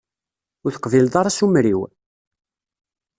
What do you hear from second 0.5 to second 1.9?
Ur teqbileḍ ara asumer-iw?